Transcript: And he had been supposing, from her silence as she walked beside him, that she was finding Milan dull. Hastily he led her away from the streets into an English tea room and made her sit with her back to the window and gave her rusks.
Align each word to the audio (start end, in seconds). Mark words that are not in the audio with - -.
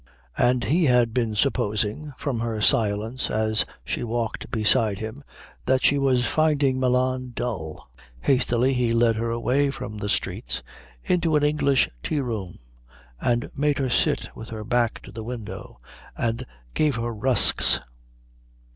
And 0.39 0.63
he 0.63 0.85
had 0.85 1.13
been 1.13 1.35
supposing, 1.35 2.11
from 2.17 2.39
her 2.39 2.59
silence 2.59 3.29
as 3.29 3.67
she 3.85 4.03
walked 4.03 4.49
beside 4.49 4.97
him, 4.97 5.23
that 5.67 5.83
she 5.83 5.99
was 5.99 6.25
finding 6.25 6.79
Milan 6.79 7.33
dull. 7.35 7.87
Hastily 8.21 8.73
he 8.73 8.93
led 8.93 9.15
her 9.17 9.29
away 9.29 9.69
from 9.69 9.99
the 9.99 10.09
streets 10.09 10.63
into 11.03 11.35
an 11.35 11.43
English 11.43 11.87
tea 12.01 12.19
room 12.19 12.57
and 13.19 13.51
made 13.55 13.77
her 13.77 13.91
sit 13.91 14.27
with 14.33 14.49
her 14.49 14.63
back 14.63 15.03
to 15.03 15.11
the 15.11 15.23
window 15.23 15.79
and 16.17 16.47
gave 16.73 16.95
her 16.95 17.13
rusks. 17.13 17.79